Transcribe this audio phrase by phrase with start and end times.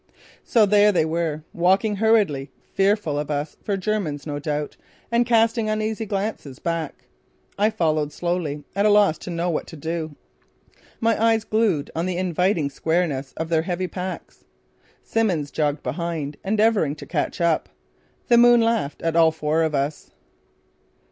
[0.43, 4.75] So there were they, walking hurriedly, fearful of us for Germans no doubt
[5.11, 7.05] and casting uneasy glances back.
[7.55, 10.15] I followed slowly, at a loss to know what to do,
[10.99, 14.43] my eyes glued on the inviting squareness of their heavy packs.
[15.03, 17.69] Simmons jogged behind, endeavouring to catch up.
[18.27, 20.09] The moon laughed at all four of us.